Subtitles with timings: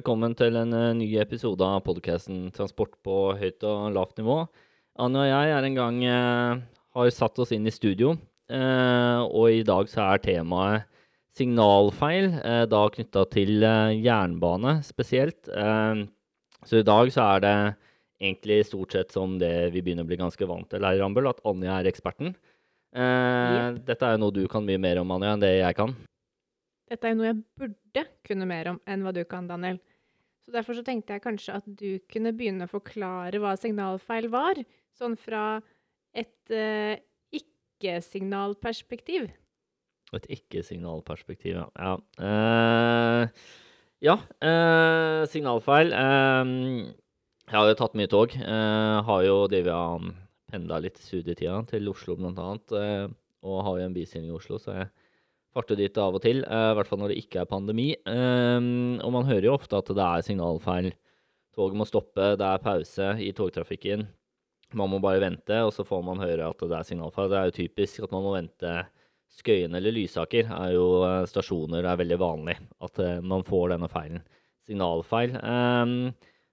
[0.00, 4.36] Velkommen til en eh, ny episode av podkasten Transport på høyt og lavt nivå.
[4.96, 6.62] Anja og jeg er en gang eh,
[6.96, 8.14] har satt oss inn i studio,
[8.48, 10.86] eh, og i dag så er temaet
[11.36, 15.52] signalfeil, eh, da knytta til eh, jernbane spesielt.
[15.52, 16.00] Eh,
[16.64, 17.54] så i dag så er det
[18.22, 21.28] egentlig stort sett som det vi begynner å bli ganske vant til her i Rambøll,
[21.28, 22.32] at Anja er eksperten.
[22.96, 25.92] Eh, Dette er jo noe du kan mye mer om, Anja, enn det jeg kan.
[26.88, 29.76] Dette er jo noe jeg burde kunne mer om enn hva du kan, Daniel.
[30.50, 34.58] Så derfor så tenkte jeg kanskje at du kunne begynne å forklare hva signalfeil var,
[34.98, 35.60] sånn fra
[36.10, 36.98] et eh,
[37.38, 39.28] ikke-signalperspektiv.
[40.18, 41.68] Et ikke-signalperspektiv, ja.
[41.78, 41.92] Ja,
[42.26, 43.46] eh,
[44.02, 45.94] ja eh, signalfeil.
[45.94, 46.50] eh,
[47.46, 48.34] jeg har jo tatt mye tog.
[48.34, 50.10] eh, har jo drevet og
[50.50, 52.74] pendla litt i studietida til Oslo blant annet.
[52.74, 53.06] eh,
[53.46, 54.90] og har jo en bistilling i Oslo, så jeg
[55.54, 56.44] farter dit av og til.
[56.44, 57.90] eh, I hvert fall når det ikke er pandemi.
[57.94, 58.60] Eh,
[59.02, 60.92] og man hører jo ofte at det er signalfeil.
[61.56, 64.06] Toget må stoppe, det er pause i togtrafikken.
[64.78, 67.30] Man må bare vente, og så får man høre at det er signalfeil.
[67.32, 68.80] Det er jo typisk at man må vente
[69.30, 73.88] Skøyen eller Lysaker er jo eh, stasjoner det er veldig vanlig at man får denne
[73.90, 74.24] feilen.
[74.66, 75.36] Signalfeil.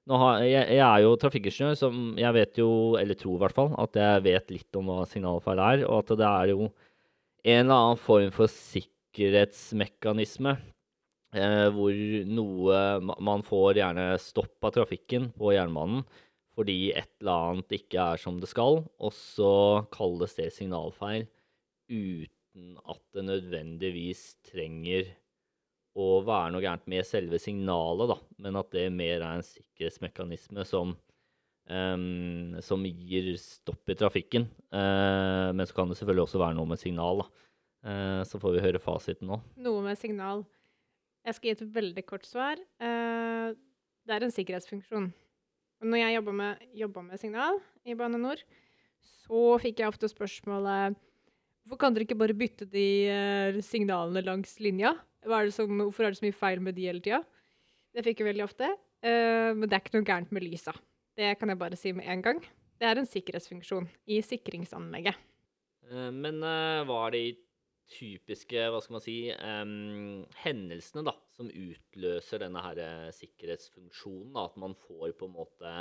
[0.08, 3.74] Har, jeg, jeg er jo trafikkingeniør, så jeg vet jo, eller tror i hvert fall,
[3.82, 6.70] at jeg vet litt om hva signalfeil er, og at det er jo
[7.48, 10.58] en eller annen form for sikkerhetsmekanisme
[11.38, 11.94] eh, hvor
[12.28, 16.04] noe ma- Man får gjerne stopp av trafikken på jernbanen
[16.58, 21.28] fordi et eller annet ikke er som det skal, og så kalles det signalfeil
[21.94, 25.06] uten at det nødvendigvis trenger
[25.98, 30.66] å være noe gærent med selve signalet, da, men at det mer er en sikkerhetsmekanisme
[30.66, 30.94] som,
[31.70, 34.46] um, som gir stopp i trafikken.
[34.74, 37.28] Uh, men så kan det selvfølgelig også være noe med signal, da.
[37.88, 39.40] Eh, så får vi høre fasiten nå.
[39.64, 40.44] Noe med signal.
[41.28, 42.60] Jeg skal gi et veldig kort svar.
[42.84, 43.56] Eh,
[44.08, 45.10] det er en sikkerhetsfunksjon.
[45.88, 46.64] Når jeg jobba med,
[47.06, 48.40] med signal i Bane NOR,
[49.04, 50.98] så fikk jeg ofte spørsmålet
[51.68, 54.94] Hvorfor kan dere ikke bare bytte de eh, signalene langs linja?
[55.28, 57.20] Hva er det som, hvorfor er det så mye feil med de hele tida?
[57.92, 58.70] Det fikk jeg veldig ofte.
[59.04, 60.72] Eh, men det er ikke noe gærent med lysa.
[61.20, 62.40] Det kan jeg bare si med en gang.
[62.80, 65.20] Det er en sikkerhetsfunksjon i sikringsanlegget.
[65.92, 67.26] Eh, Men hva er de
[67.92, 74.48] typiske, hva skal man si, um, hendelsene da, som utløser denne her eh, sikkerhetsfunksjonen, da,
[74.50, 75.74] at man får på en måte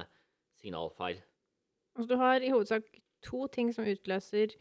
[0.61, 1.19] signalfeil?
[1.97, 2.87] Altså, du har i hovedsak
[3.27, 4.55] to ting som utløser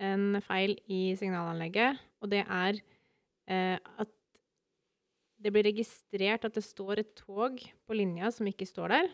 [0.00, 4.16] en feil i signalanlegget, og det er eh, at
[5.40, 9.10] det blir registrert at det står et tog på linja som ikke står der,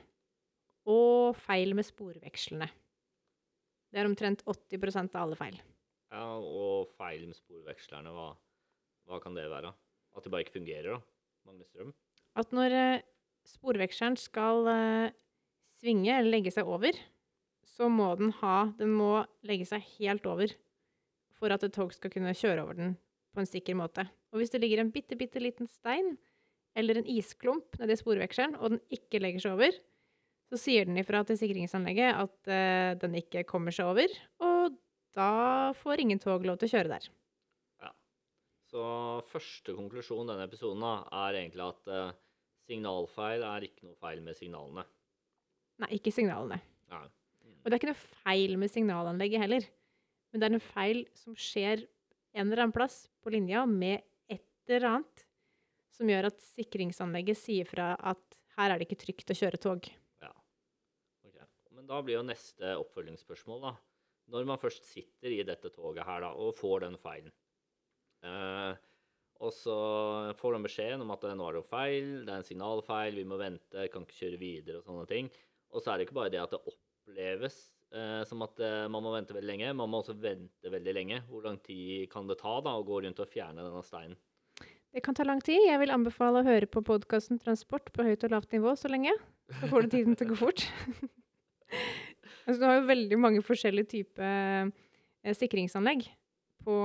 [0.86, 2.68] og feil med sporvekslene.
[3.90, 5.56] Det er omtrent 80% av alle feil.
[6.12, 6.75] Ja, og
[7.06, 8.30] feil med sporvekslerne, hva,
[9.06, 9.72] hva kan det være?
[10.16, 11.00] At det bare ikke fungerer, da?
[11.46, 11.92] Mangler strøm?
[12.36, 13.04] At når eh,
[13.46, 15.14] sporveksleren skal eh,
[15.80, 16.96] svinge eller legge seg over,
[17.66, 20.52] så må den ha Den må legge seg helt over
[21.36, 22.94] for at et tog skal kunne kjøre over den
[23.34, 24.06] på en sikker måte.
[24.32, 26.14] Og hvis det ligger en bitte, bitte liten stein
[26.76, 29.76] eller en isklump nedi sporveksleren, og den ikke legger seg over,
[30.46, 34.12] så sier den ifra til sikringsanlegget at uh, den ikke kommer seg over,
[34.44, 34.45] og
[35.16, 37.08] da får ingen tog lov til å kjøre der.
[37.82, 37.92] Ja.
[38.68, 38.86] Så
[39.30, 40.94] første konklusjon denne episoden da,
[41.24, 42.16] er egentlig at eh,
[42.68, 44.84] signalfeil er ikke noe feil med signalene.
[45.82, 46.60] Nei, ikke signalene.
[46.92, 47.02] Ja.
[47.66, 49.64] Og det er ikke noe feil med signalanlegget heller.
[50.30, 51.86] Men det er en feil som skjer
[52.36, 55.24] en eller annen plass på linja med et eller annet
[55.96, 58.20] som gjør at sikringsanlegget sier fra at
[58.58, 59.88] her er det ikke trygt å kjøre tog.
[61.24, 61.38] Ok.
[61.72, 63.72] Men da blir jo neste oppfølgingsspørsmål, da.
[64.32, 67.34] Når man først sitter i dette toget her da, og får den feilen,
[68.26, 68.74] eh,
[69.44, 69.76] og så
[70.38, 73.26] får de beskjeden om at nå er det jo feil, det er en signalfeil, vi
[73.28, 75.28] må vente, kan ikke kjøre videre og sånne ting.
[75.74, 77.58] Og så er det ikke bare det at det oppleves
[77.92, 81.20] eh, som at eh, man må vente veldig lenge, man må også vente veldig lenge.
[81.28, 84.16] Hvor lang tid kan det ta da å gå rundt og fjerne denne steinen?
[84.96, 85.60] Det kan ta lang tid.
[85.66, 89.12] Jeg vil anbefale å høre på podkasten Transport på høyt og lavt nivå så lenge.
[89.60, 90.64] Så får du tiden til å gå fort.
[92.46, 96.06] altså, du har jo veldig mange forskjellige typer eh, sikringsanlegg
[96.66, 96.78] på,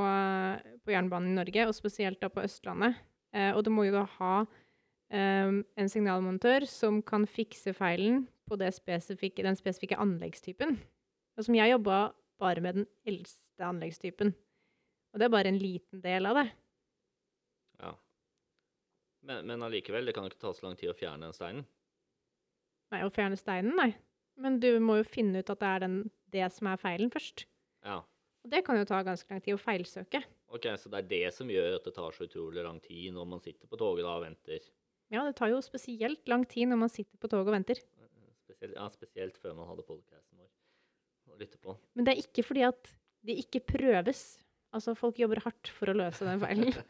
[0.86, 3.00] på jernbanen i Norge, og spesielt da på Østlandet.
[3.34, 8.58] Eh, og du må jo da ha eh, en signalmontør som kan fikse feilen på
[8.60, 10.76] det spesifikke, den spesifikke anleggstypen.
[11.38, 12.12] Og som jeg jobba
[12.42, 14.34] bare med den eldste anleggstypen.
[15.12, 16.48] Og det er bare en liten del av det.
[17.82, 17.96] Ja.
[19.28, 21.68] Men, men allikevel, det kan jo ikke ta så lang tid å fjerne den steinen.
[22.92, 23.94] Nei, å fjerne steinen, nei.
[24.42, 25.98] Men du må jo finne ut at det er den,
[26.34, 27.46] det som er feilen først.
[27.86, 28.02] Ja.
[28.42, 30.24] Og det kan jo ta ganske lang tid å feilsøke.
[30.52, 33.28] Ok, så det er det som gjør at det tar så utrolig lang tid når
[33.36, 34.66] man sitter på toget da og venter.
[35.12, 37.82] Ja, det tar jo spesielt lang tid når man sitter på toget og venter.
[38.42, 40.50] Spesielt, ja, spesielt før man hadde podcasten vår
[41.32, 41.76] å lytte på.
[41.96, 42.92] Men det er ikke fordi at
[43.28, 44.24] det ikke prøves.
[44.74, 46.74] Altså, folk jobber hardt for å løse den feilen.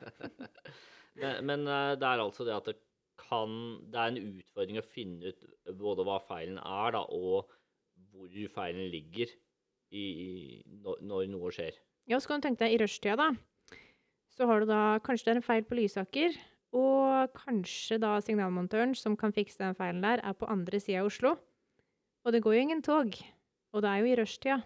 [1.19, 2.77] Men, men eh, det er altså det at det
[3.21, 3.53] kan
[3.91, 5.45] Det er en utfordring å finne ut
[5.79, 7.51] både hva feilen er, da, og
[8.11, 9.29] hvor feilen ligger
[9.91, 10.29] i, i,
[10.83, 11.77] når, når noe skjer.
[12.09, 13.77] Ja, så kan du tenke deg i rushtida, da.
[14.31, 16.35] Så har du da Kanskje det er en feil på Lysaker,
[16.71, 21.11] og kanskje da signalmontøren som kan fikse den feilen der, er på andre sida av
[21.11, 21.35] Oslo.
[22.23, 23.17] Og det går jo ingen tog.
[23.71, 24.61] Og det er jo i rushtida.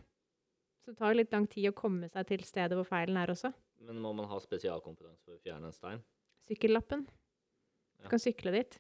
[0.84, 3.50] Så det tar litt lang tid å komme seg til stedet hvor feilen er også.
[3.86, 6.04] Men må man ha spesialkompetanse for å fjerne en stein?
[6.46, 7.08] Sykkellappen.
[8.06, 8.78] Du kan sykle dit.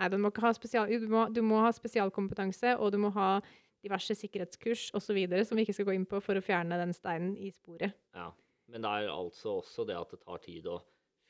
[0.00, 3.34] Nei, du må, spesial, du, må, du må ha spesialkompetanse, og du må ha
[3.82, 5.18] diverse sikkerhetskurs osv.
[5.44, 7.94] som vi ikke skal gå inn på for å fjerne den steinen i sporet.
[8.16, 8.30] Ja.
[8.72, 10.78] Men det er altså også det at det tar tid å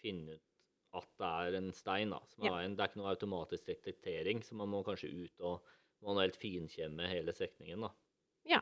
[0.03, 0.49] finne ut
[0.93, 2.19] at det er en stein, da.
[2.29, 2.57] Som er Ja.
[2.59, 2.77] veien.
[2.77, 5.63] Det er ikke noe automatisk detektering, så man må kanskje ut og
[6.03, 7.91] manuelt finkjemme hele strekningen, da.
[8.45, 8.61] Ja.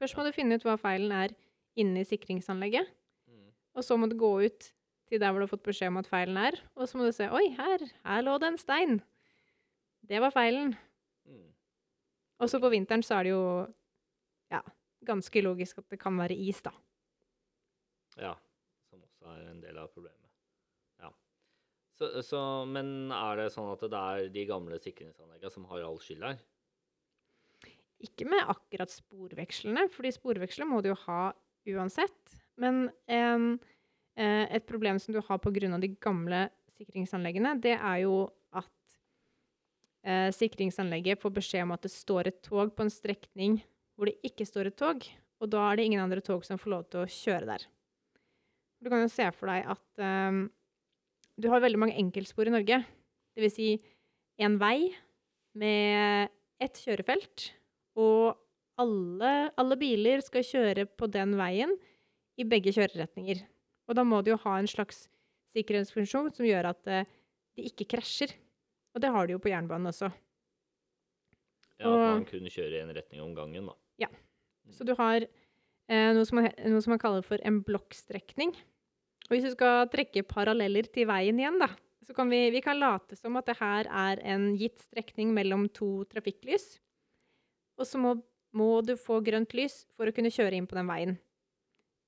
[0.00, 1.34] Først må du finne ut hva feilen er
[1.76, 2.88] inne i sikringsanlegget.
[3.28, 3.52] Mm.
[3.76, 4.72] Og så må du gå ut
[5.08, 7.14] til der hvor du har fått beskjed om at feilen er, og så må du
[7.16, 8.98] se Oi, her, her lå det en stein.
[10.08, 10.74] Det var feilen.
[11.28, 11.48] Mm.
[12.38, 13.44] Og så på vinteren så er det jo
[14.52, 14.60] ja,
[15.08, 16.72] ganske logisk at det kan være is, da.
[18.18, 18.34] Ja.
[18.90, 20.30] Som også er en del av problemet.
[21.02, 21.10] Ja.
[21.98, 26.00] Så, så, men er det sånn at det er de gamle sikringsanleggene som har all
[26.02, 26.40] skyld her?
[28.06, 31.32] Ikke med akkurat sporvekslene, fordi sporveksler må du jo ha
[31.68, 32.38] uansett.
[32.58, 33.74] Men en, eh,
[34.18, 35.78] et problem som du har pga.
[35.78, 36.48] de gamle
[36.78, 38.98] sikringsanleggene, det er jo at
[40.06, 43.58] eh, sikringsanlegget får beskjed om at det står et tog på en strekning
[43.98, 45.02] hvor det ikke står et tog,
[45.42, 47.66] og da er det ingen andre tog som får lov til å kjøre der.
[48.78, 50.40] Du kan jo se for deg at eh,
[51.38, 52.82] du har veldig mange enkeltspor i Norge.
[53.34, 53.70] Det vil si
[54.42, 54.90] en vei
[55.58, 56.30] med
[56.62, 57.50] ett kjørefelt,
[57.98, 58.38] og
[58.78, 61.72] alle, alle biler skal kjøre på den veien
[62.38, 63.42] i begge kjøreretninger.
[63.88, 65.06] Og da må du jo ha en slags
[65.56, 67.08] sikkerhetsfunksjon som gjør at eh,
[67.56, 68.34] de ikke krasjer.
[68.94, 70.10] Og det har de jo på jernbanen også.
[71.78, 73.76] Ja, At man kunne kjøre i en retning om gangen, da.
[74.02, 74.08] Ja.
[74.74, 78.54] Så du har eh, noe, som man, noe som man kaller for en blokkstrekning.
[79.28, 81.70] Og hvis du skal trekke paralleller til veien igjen, da,
[82.04, 85.68] så kan vi, vi kan late som at det her er en gitt strekning mellom
[85.76, 86.78] to trafikklys.
[87.78, 88.16] Og så må,
[88.56, 91.18] må du få grønt lys for å kunne kjøre inn på den veien.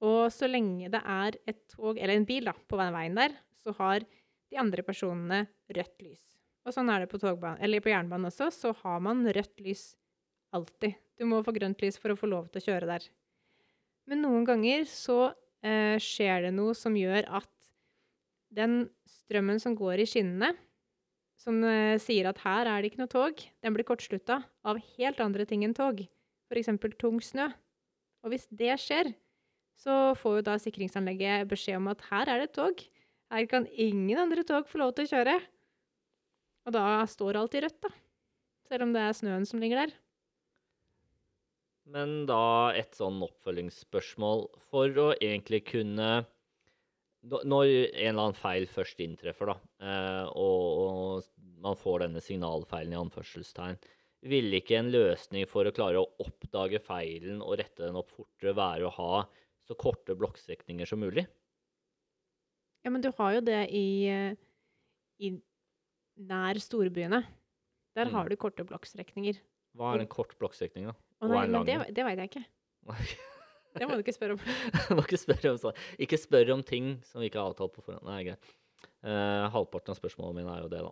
[0.01, 3.75] Og så lenge det er et tog, eller en bil da, på veien der, så
[3.77, 4.05] har
[4.51, 6.23] de andre personene rødt lys.
[6.65, 9.91] Og sånn er det på, på jernbanen også, så har man rødt lys
[10.57, 10.97] alltid.
[11.21, 13.07] Du må få grønt lys for å få lov til å kjøre der.
[14.11, 15.33] Men noen ganger så
[15.63, 17.51] eh, skjer det noe som gjør at
[18.51, 20.55] den strømmen som går i skinnene,
[21.41, 25.21] som eh, sier at her er det ikke noe tog, den blir kortslutta av helt
[25.23, 26.03] andre ting enn tog.
[26.51, 26.73] F.eks.
[26.99, 27.47] tung snø.
[28.25, 29.13] Og hvis det skjer,
[29.81, 32.85] så får jo da sikringsanlegget beskjed om at her er det et tog.
[33.33, 35.39] Her kan ingen andre tog få lov til å kjøre.
[36.69, 37.93] Og da står alt i rødt, da.
[38.69, 39.95] Selv om det er snøen som ligger der.
[41.91, 46.11] Men da et sånn oppfølgingsspørsmål for å egentlig kunne
[47.21, 51.27] Når en eller annen feil først inntreffer, da, eh, og
[51.61, 53.77] man får denne signalfeilen i anførselstegn,
[54.25, 58.57] ville ikke en løsning for å klare å oppdage feilen og rette den opp fortere
[58.57, 59.21] være å ha
[59.71, 61.27] så korte blokkstrekninger som mulig?
[62.85, 64.35] Ja, men du har jo det i, eh,
[65.21, 65.31] i
[66.21, 67.23] nær storbyene.
[67.95, 68.13] Der Mm.
[68.15, 69.39] har du korte blokkstrekninger.
[69.77, 70.95] Hva er en kort blokkstrekning, da?
[71.23, 72.45] Å nei, en men det, det veit jeg ikke.
[73.79, 74.41] Det må du ikke spørre om.
[74.99, 75.77] Må ikke spørre om sånn.
[76.03, 78.03] Ikke spør om ting som vi ikke har avtalt på forhånd.
[78.09, 78.49] Nei, greit.
[79.05, 80.91] Eh, halvparten av spørsmålene mine er jo det, da.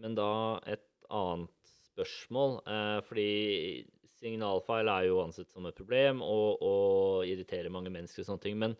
[0.00, 0.28] Men da
[0.64, 1.50] et annet
[1.92, 2.56] spørsmål.
[2.66, 3.86] Eh, fordi
[4.24, 8.58] signalfeil er jo ansett som et problem og, og irriterer mange mennesker og sånne ting.
[8.60, 8.76] Men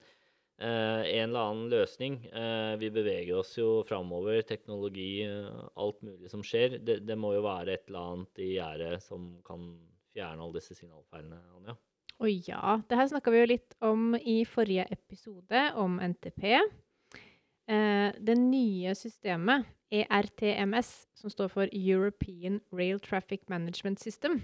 [0.58, 4.40] eh, en eller annen løsning eh, Vi beveger oss jo framover.
[4.48, 6.78] Teknologi, eh, alt mulig som skjer.
[6.84, 9.74] Det, det må jo være et eller annet i gjerdet som kan
[10.14, 11.76] fjerne alle disse signalfeilene, Anja.
[12.22, 12.78] Å ja.
[12.86, 16.44] Det her snakka vi jo litt om i forrige episode, om NTP.
[16.54, 24.40] Eh, det nye systemet, ERTMS, som står for European Rail Traffic Management System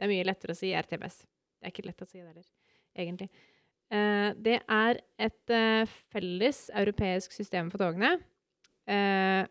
[0.00, 1.16] Det er mye lettere å si RTMS.
[1.60, 2.44] Det er ikke lett å si det heller,
[2.96, 3.26] egentlig.
[3.92, 8.14] Uh, det er et uh, felles europeisk system for togene,
[8.88, 9.42] uh,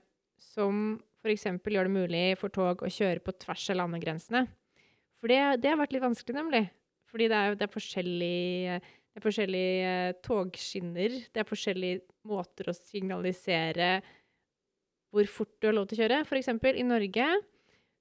[0.42, 1.46] som f.eks.
[1.46, 4.42] gjør det mulig for tog å kjøre på tvers av landegrensene.
[5.22, 6.64] For det, det har vært litt vanskelig, nemlig.
[7.14, 9.94] Fordi det er, det er forskjellige, det er forskjellige
[10.26, 12.02] togskinner, det er forskjellige
[12.34, 13.92] måter å signalisere
[15.14, 16.24] hvor fort du har lov til å kjøre.
[16.42, 17.30] Eksempel i Norge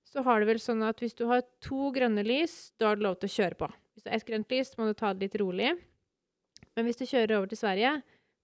[0.08, 3.04] så har det vel sånn at hvis du har to grønne lys, da har du
[3.04, 3.68] lov til å kjøre på.
[3.94, 5.74] Hvis du har ett grønt lys, må du ta det litt rolig.
[6.76, 7.90] Men hvis du kjører over til Sverige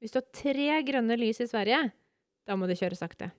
[0.02, 1.78] Hvis du har tre grønne lys i Sverige,
[2.44, 3.30] da må du kjøre sakte.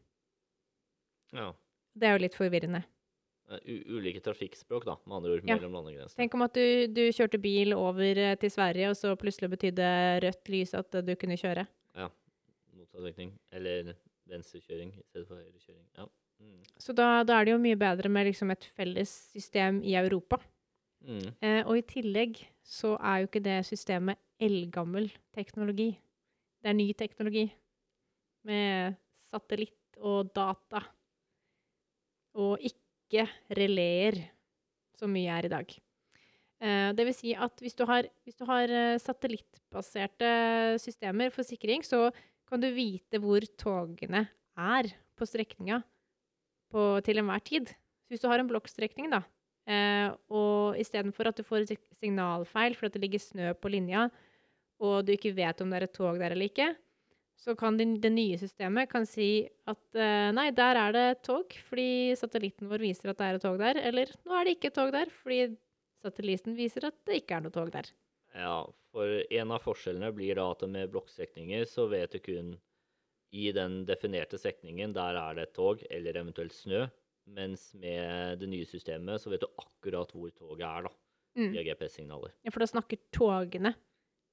[1.35, 1.51] Ja.
[1.93, 2.81] Det er jo litt forvirrende.
[3.45, 5.59] U ulike trafikkspråk, da, med andre ord, Ja.
[5.59, 6.17] mellom landegrensene.
[6.17, 9.91] Tenk om at du, du kjørte bil over eh, til Sverige, og så plutselig betydde
[10.25, 11.67] rødt lys at eh, du kunne kjøre.
[12.75, 13.35] Motsatt virkning.
[13.53, 13.93] Eller
[14.27, 15.85] venstrekjøring i stedet for høyrekjøring.
[15.99, 16.07] Ja.
[16.85, 20.37] Så da, da er det jo mye bedre med liksom et felles system i Europa.
[21.05, 21.31] Mm.
[21.41, 25.95] Eh, og i tillegg så er jo ikke det systemet eldgammel teknologi.
[26.61, 27.47] Det er ny teknologi.
[28.45, 28.99] Med
[29.33, 30.83] satellitt og data.
[32.37, 33.25] Og ikke
[33.57, 34.19] releer,
[34.99, 35.73] som mye er i dag.
[36.61, 40.29] Eh, det vil si at hvis du har, hvis du har eh, satellittbaserte
[40.85, 42.11] systemer for sikring, så
[42.45, 45.81] kan du vite hvor togene er på strekninga
[46.75, 47.71] på, til enhver tid.
[48.11, 49.23] Hvis du har en blokkstrekning, da,
[49.65, 54.03] Eh, og istedenfor at du får et sig- signalfeil fordi det ligger snø på linja,
[54.77, 56.67] og du ikke vet om det er et tog der eller ikke,
[57.41, 61.23] så kan din, det nye systemet kan si at eh, nei, der er det et
[61.25, 63.81] tog, fordi satellitten vår viser at det er et tog der.
[63.89, 65.39] Eller nå er det ikke et tog der, fordi
[66.05, 67.89] satellitten viser at det ikke er noe tog der.
[68.37, 68.59] Ja,
[68.93, 72.53] for en av forskjellene blir da at med blokkstrekninger så vet du kun
[73.33, 76.85] i den definerte strekningen der er det et tog eller eventuelt snø,
[77.27, 80.93] mens med det nye systemet så vet du akkurat hvor toget er da,
[81.35, 81.49] Mm.
[81.51, 82.31] via GPS-signaler.
[82.45, 83.73] Ja, for da snakker togene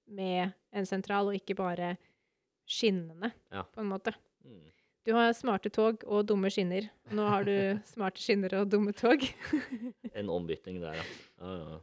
[0.06, 1.96] med en sentral, og ikke bare
[2.68, 3.64] skinnene, Ja.
[3.64, 4.12] på en måte.
[4.44, 4.68] Mm.
[5.04, 6.87] Du har smarte tog og dumme skinner.
[7.11, 7.50] Nå har du
[7.90, 9.18] smarte skinner og dumme tog.
[10.14, 11.02] En ombytting der, ja.
[11.40, 11.80] ja, ja.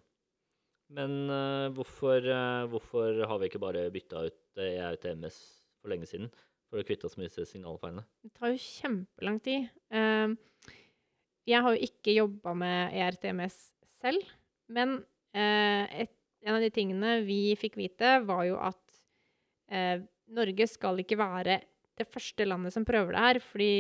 [0.90, 5.36] Men uh, hvorfor, uh, hvorfor har vi ikke bare bytta ut eh, ERTMS
[5.82, 6.32] for lenge siden?
[6.70, 8.06] For å kvitte oss med disse signalfeilene?
[8.22, 9.70] Det tar jo kjempelang tid.
[9.90, 10.36] Ehm,
[11.50, 13.58] jeg har jo ikke jobba med ERTMS
[13.98, 14.26] selv,
[14.70, 15.00] men
[15.34, 16.06] eh,
[16.46, 19.02] en av de tingene vi fikk vite, var jo at
[19.74, 21.58] eh, Norge skal ikke være
[22.00, 23.42] det første landet som prøver det her.
[23.44, 23.74] Fordi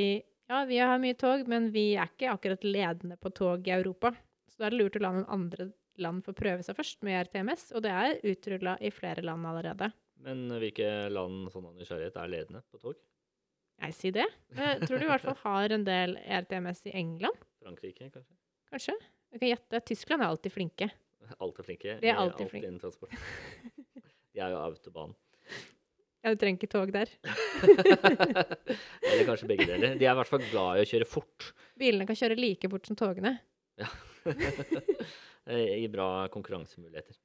[0.49, 4.15] ja, vi har mye tog, men vi er ikke akkurat ledende på tog i Europa.
[4.49, 5.69] Så da er det lurt å la noen andre
[6.01, 9.91] land få prøve seg først med ERTMS, og det er utrulla i flere land allerede.
[10.25, 12.97] Men hvilke land sånn av nysgjerrighet er ledende på tog?
[13.79, 14.25] Jeg sier det.
[14.57, 17.45] Jeg tror du i hvert fall har en del ERTMS i England.
[17.63, 18.35] Frankrike, kanskje?
[18.69, 18.95] Kanskje?
[19.31, 19.81] Jeg kan gjette.
[19.87, 20.89] Tyskland er alltid flinke.
[21.37, 21.95] Alltid flinke.
[22.01, 22.67] De er alltid flinke.
[22.67, 23.13] innen transport.
[24.33, 25.15] De er jo autobahn.
[26.19, 27.09] Ja, du trenger ikke tog der.
[29.07, 29.95] Eller kanskje begge deler.
[29.95, 31.47] De er i hvert fall glad i å kjøre fort.
[31.79, 33.37] Bilene kan kjøre like fort som togene.
[33.79, 33.87] Ja.
[35.79, 37.15] I bra konkurransemuligheter.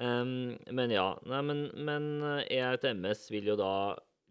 [0.00, 1.06] Em, men ja.
[1.28, 2.08] Nei, men, men
[2.40, 3.72] et ERTMS vil jo da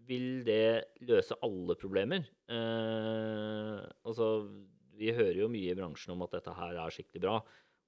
[0.10, 2.26] Vil det løse alle problemer?
[2.50, 4.48] Uh, altså,
[4.98, 7.36] vi hører jo mye i bransjen om at dette her er skikkelig bra,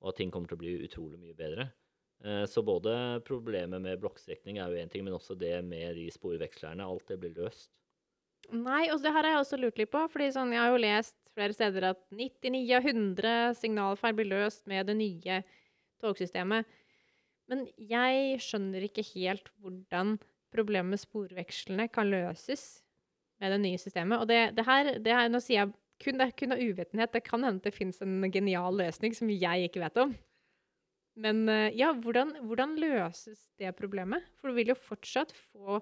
[0.03, 1.65] og at ting kommer til å bli utrolig mye bedre.
[2.23, 2.93] Uh, så både
[3.27, 6.85] problemet med blokkstrekning er jo én ting, men også det med de sporvekslerne.
[6.85, 7.73] Alt det blir løst.
[8.53, 10.05] Nei, og det her har jeg også lurt litt på.
[10.11, 14.67] fordi sånn, Jeg har jo lest flere steder at 99 av 100 signalfeil blir løst
[14.69, 15.41] med det nye
[16.03, 16.67] togsystemet.
[17.51, 20.17] Men jeg skjønner ikke helt hvordan
[20.53, 22.83] problemet med sporvekslene kan løses
[23.41, 24.21] med det nye systemet.
[24.21, 25.73] Og det, det her, det her Nå sier jeg
[26.03, 27.13] kun, det er kun av uvitenhet.
[27.15, 30.15] Det kan hende det fins en genial løsning som jeg ikke vet om.
[31.23, 34.25] Men eh, ja, hvordan, hvordan løses det problemet?
[34.39, 35.81] For du vil jo fortsatt få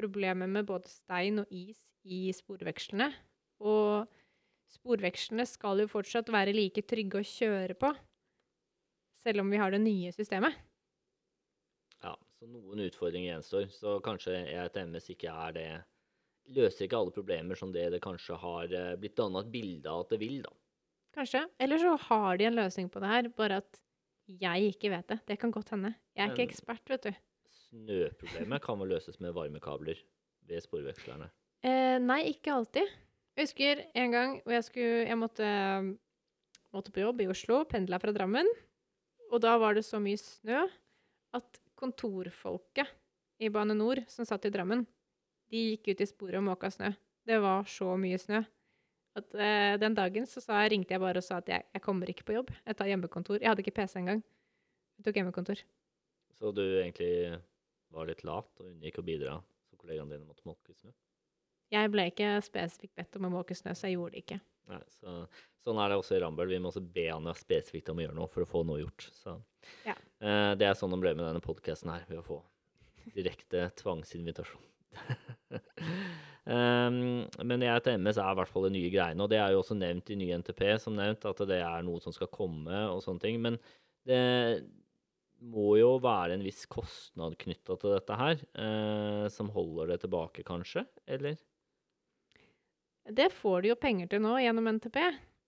[0.00, 3.10] problemer med både stein og is i sporvekslene.
[3.60, 4.08] Og
[4.72, 7.92] sporvekslene skal jo fortsatt være like trygge å kjøre på,
[9.20, 10.56] selv om vi har det nye systemet.
[12.40, 13.66] Så noen utfordringer gjenstår.
[13.74, 15.70] Så kanskje ETMS ikke er det
[16.50, 20.00] Løser ikke alle problemer som det det kanskje har eh, blitt danna et bilde av
[20.02, 20.50] at det vil, da.
[21.14, 21.44] Kanskje.
[21.62, 23.78] Eller så har de en løsning på det her, bare at
[24.40, 25.18] jeg ikke vet det.
[25.28, 25.92] Det kan godt hende.
[26.16, 27.20] Jeg er ikke ekspert, vet du.
[27.68, 30.00] Snøproblemet kan vel løses med varmekabler
[30.50, 31.30] ved sporvekslerne.
[31.62, 32.98] Eh, nei, ikke alltid.
[33.36, 35.48] Jeg husker en gang hvor jeg skulle Jeg måtte,
[36.74, 38.48] måtte på jobb i Oslo, pendla fra Drammen.
[39.30, 40.64] Og da var det så mye snø
[41.36, 42.88] at kontorfolket
[43.40, 44.84] i Bane NOR som satt i Drammen,
[45.50, 46.92] de gikk ut i sporet og måka snø.
[47.26, 48.42] Det var så mye snø.
[49.18, 52.10] At eh, Den dagen så sa ringte jeg bare og sa at jeg, jeg kommer
[52.10, 52.52] ikke på jobb.
[52.66, 53.40] Jeg tar hjemmekontor.
[53.40, 54.22] Jeg hadde ikke PC engang.
[55.00, 55.62] Jeg tok hjemmekontor.
[56.38, 57.40] Så du egentlig
[57.90, 60.92] var litt lat og unngikk å bidra, så kollegaene dine måtte måke snø?
[61.70, 64.38] Jeg ble ikke spesifikt bedt om å måke snø, så jeg gjorde det ikke.
[64.70, 65.14] Nei, så,
[65.66, 66.52] sånn er det også i Rambøll.
[66.52, 69.08] Vi må også be Anja spesifikt om å gjøre noe for å få noe gjort.
[69.16, 69.36] Så.
[69.86, 69.96] Ja.
[70.22, 72.40] Eh, det er sånn det ble med denne podkasten her, ved å få
[73.16, 74.66] direkte tvangsinvitasjon.
[76.50, 79.76] Um, men ERTMS er i hvert fall de nye greiene, og det er jo også
[79.78, 83.24] nevnt i ny NTP, som nevnt, at det er noe som skal komme og sånne
[83.24, 83.40] ting.
[83.42, 83.58] Men
[84.08, 84.22] det
[85.40, 90.44] må jo være en viss kostnad knytta til dette her, eh, som holder det tilbake,
[90.46, 90.84] kanskje?
[91.08, 91.40] Eller?
[93.08, 94.98] Det får de jo penger til nå gjennom NTP.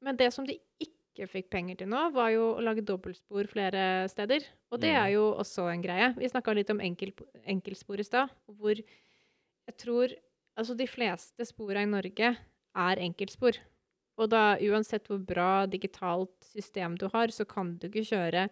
[0.02, 4.08] Men det som de ikke fikk penger til nå, var jo å lage dobbeltspor flere
[4.08, 4.46] steder.
[4.72, 5.12] Og det er Mm.
[5.12, 6.14] jo også en greie.
[6.16, 7.12] Vi snakka litt om enkel,
[7.46, 10.08] enkeltspor i stad, hvor jeg tror
[10.54, 12.36] Altså, de fleste spora i Norge
[12.76, 13.56] er enkeltspor.
[14.18, 18.50] Og da, uansett hvor bra digitalt system du har, så kan du ikke kjøre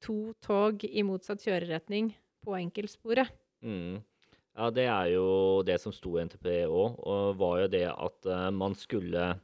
[0.00, 3.28] to tog i motsatt kjøreretning på enkeltsporet.
[3.62, 4.02] Mm.
[4.54, 5.26] Ja, det er jo
[5.66, 9.34] det som sto i NTP òg, og var jo det at eh, man skulle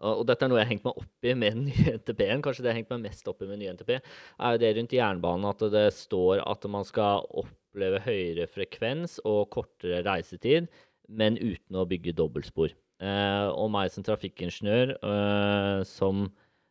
[0.00, 2.42] og dette er noe jeg har hengt meg opp i med den nye NTP-en.
[2.44, 4.60] Kanskje det jeg har hengt meg mest opp i med den nye NTP, er jo
[4.62, 10.70] det rundt jernbanen at det står at man skal oppleve høyere frekvens og kortere reisetid,
[11.10, 12.72] men uten å bygge dobbeltspor.
[13.00, 16.26] Eh, og meg som trafikkingeniør, eh, som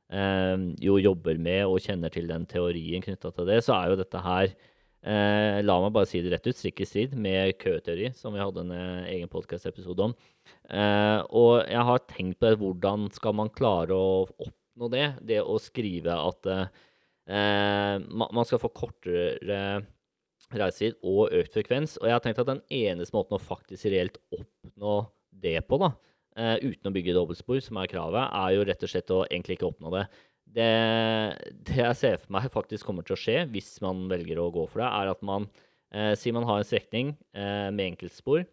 [0.09, 4.01] eh, jo jobber med og kjenner til den teorien knytta til det, så er jo
[4.01, 4.53] dette her
[4.99, 8.41] Eh, la meg bare si det rett ut, strikk i strid med køteori, som vi
[8.41, 10.15] hadde en eh, egen podkast-episode om.
[10.67, 15.05] Eh, og jeg har tenkt på det, hvordan skal man klare å oppnå det?
[15.23, 19.61] Det å skrive at eh, man skal få kortere
[20.57, 21.95] reisetid og økt frekvens.
[22.01, 24.99] Og jeg har tenkt at den eneste måten å faktisk reelt oppnå
[25.39, 25.93] det på, da,
[26.35, 29.59] eh, uten å bygge dobbeltspor, som er kravet, er jo rett og slett å egentlig
[29.59, 30.07] ikke oppnå det.
[30.49, 30.69] Det,
[31.67, 34.63] det jeg ser for meg faktisk kommer til å skje, hvis man velger å gå
[34.71, 35.45] for det, er at man
[35.93, 38.47] eh, sier man har en strekning eh, med enkeltspor,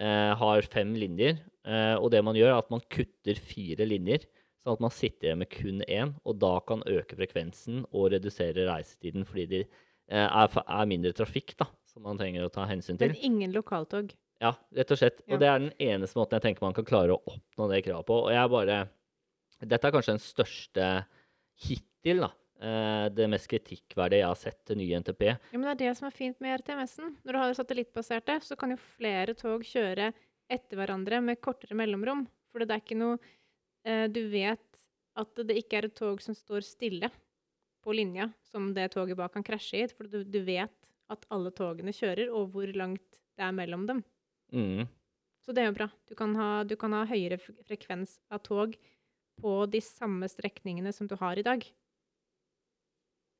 [0.00, 4.26] eh, har fem linjer, eh, og det man gjør, er at man kutter fire linjer,
[4.60, 8.68] sånn at man sitter igjen med kun én, og da kan øke frekvensen og redusere
[8.68, 13.00] reisetiden fordi det eh, er, er mindre trafikk da, som man trenger å ta hensyn
[13.00, 13.14] til.
[13.14, 14.12] Men ingen lokaltog.
[14.40, 15.20] Ja, rett og slett.
[15.26, 15.34] Ja.
[15.34, 18.08] Og det er den eneste måten jeg tenker man kan klare å oppnå det kravet
[18.08, 18.22] på.
[18.24, 18.80] Og jeg bare
[19.60, 20.84] Dette er kanskje den største
[21.66, 22.30] hittil, da.
[22.60, 25.22] Eh, det mest kritikkverdige jeg har sett til nye NTP.
[25.32, 27.14] Ja, men det er det som er fint med RTMS-en.
[27.24, 30.10] Når du har det satellittbaserte, så kan jo flere tog kjøre
[30.50, 32.26] etter hverandre med kortere mellomrom.
[32.50, 33.16] For det er ikke noe
[33.86, 34.66] eh, Du vet
[35.20, 37.10] at det ikke er et tog som står stille
[37.80, 39.90] på linja, som det toget bak kan krasje i.
[39.96, 40.76] For du, du vet
[41.10, 44.04] at alle togene kjører, og hvor langt det er mellom dem.
[44.52, 44.84] Mm.
[45.40, 45.88] Så det er jo bra.
[46.06, 48.76] Du kan ha, du kan ha høyere frekvens av tog
[49.42, 51.64] på de samme strekningene som du har i dag.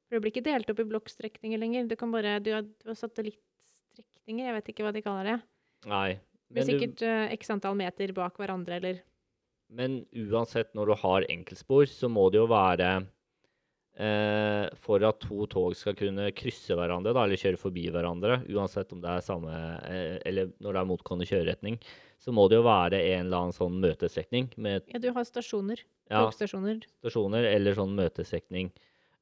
[0.08, 1.86] For det blir ikke delt opp i blokkstrekninger lenger.
[1.90, 5.38] Du kan bare, du har, du har satellittstrekninger, jeg vet ikke hva de kaller det.
[5.90, 6.08] Nei.
[6.50, 9.04] Det Men, du, sikkert du, x antall meter bak hverandre, eller
[9.70, 13.04] men uansett, når du har enkeltspor, så må det jo være eh,
[14.80, 19.00] For at to tog skal kunne krysse hverandre, da, eller kjøre forbi hverandre, uansett om
[19.02, 19.52] det er samme
[19.84, 21.76] eh, Eller når det er motgående kjøreretning,
[22.20, 24.50] så må det jo være en eller annen sånn møtestrekning
[24.92, 25.82] Ja, du har stasjoner.
[26.10, 26.82] ja, Togstasjoner.
[27.00, 28.70] stasjoner eller sånn møtestrekning.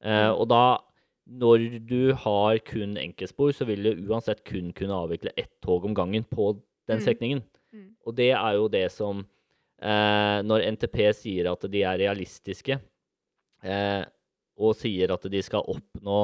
[0.03, 0.77] Eh, og da,
[1.27, 5.93] når du har kun enkeltspor, så vil du uansett kun kunne avvikle ett tog om
[5.97, 6.53] gangen på
[6.89, 7.05] den Mm.
[7.73, 7.89] Mm.
[8.07, 9.19] Og det er jo det som
[9.81, 12.79] eh, Når NTP sier at de er realistiske,
[13.63, 14.05] eh,
[14.59, 16.19] og sier at de skal oppnå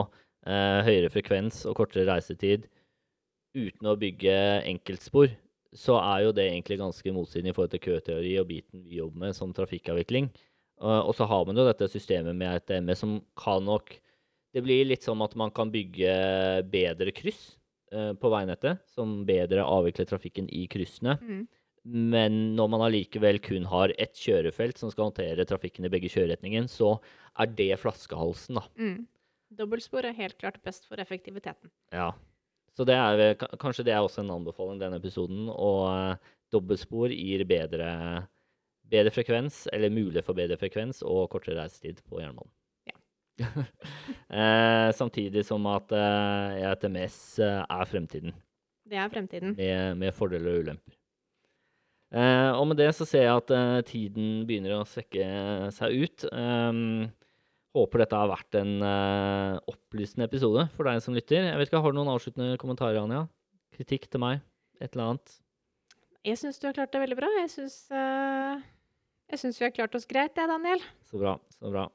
[0.45, 2.67] eh, høyere frekvens og kortere reisetid
[3.55, 4.35] uten å bygge
[4.67, 5.31] enkeltspor,
[5.75, 9.25] så er jo det egentlig ganske motsidende i forhold til køteori og biten vi jobber
[9.25, 10.29] med som trafikkavvikling.
[10.81, 13.93] Uh, og så har man jo dette systemet med RTMS som kan nok
[14.55, 16.11] Det blir litt som at man kan bygge
[16.71, 17.57] bedre kryss
[17.91, 21.17] uh, på veinettet, som bedre avvikler trafikken i kryssene.
[21.19, 21.41] Mm.
[21.85, 26.65] Men når man allikevel kun har ett kjørefelt som skal håndtere trafikken i begge kjøreretningen,
[26.71, 26.95] så
[27.37, 28.65] er det flaskehalsen, da.
[28.79, 29.03] Mm.
[29.55, 31.69] Dobbeltspor er helt klart best for effektiviteten.
[31.93, 32.09] Ja.
[32.75, 35.45] Så det er, kanskje det er også en anbefaling denne episoden.
[35.53, 37.91] Og eh, dobbeltspor gir bedre,
[38.89, 42.51] bedre frekvens, eller mulighet for bedre frekvens og kortere reisetid på jernbanen.
[42.89, 42.97] Ja.
[44.41, 48.35] eh, samtidig som at eh, ETMS eh, er fremtiden,
[48.89, 49.55] Det er fremtiden.
[49.55, 50.94] med, med fordeler og ulemper.
[52.13, 55.25] Eh, og med det så ser jeg at eh, tiden begynner å svekke
[55.75, 56.27] seg ut.
[56.31, 57.07] Um,
[57.75, 61.49] håper dette har vært en eh, opplysende episode for deg som lytter.
[61.49, 63.25] Jeg vet ikke, Har du noen avsluttende kommentarer, Anja?
[63.75, 64.45] Kritikk til meg?
[64.79, 65.35] Et eller annet?
[66.25, 67.29] Jeg syns du har klart det veldig bra.
[67.41, 68.63] Jeg syns uh,
[69.31, 70.81] jeg syns vi har klart oss greit, jeg, Daniel.
[71.09, 71.35] Så bra.
[71.57, 71.87] så bra.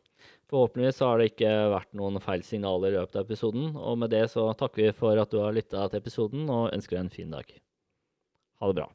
[0.51, 3.71] Forhåpentligvis så har det ikke vært noen feil signaler i løpet av episoden.
[3.79, 6.99] Og med det så takker vi for at du har lytta til episoden, og ønsker
[6.99, 7.55] deg en fin dag.
[8.61, 8.89] Ha det bra.